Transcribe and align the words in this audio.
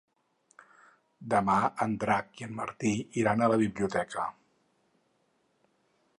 Demà 1.33 1.57
en 1.85 1.93
Drac 2.05 2.41
i 2.43 2.47
en 2.47 2.57
Martí 2.63 2.95
iran 3.25 3.45
a 3.45 3.51
la 3.55 3.61
biblioteca. 3.67 4.27